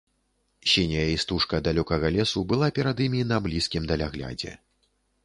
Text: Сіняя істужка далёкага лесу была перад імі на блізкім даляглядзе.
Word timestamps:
Сіняя 0.71 1.03
істужка 1.17 1.59
далёкага 1.67 2.11
лесу 2.15 2.39
была 2.53 2.71
перад 2.79 3.05
імі 3.07 3.21
на 3.33 3.39
блізкім 3.49 3.83
даляглядзе. 3.93 4.57